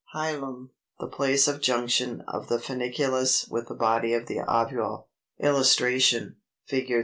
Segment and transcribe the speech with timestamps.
[0.15, 5.09] HILUM, the place of junction of the funiculus with the body of the ovule.
[5.37, 6.91] [Illustration: Fig.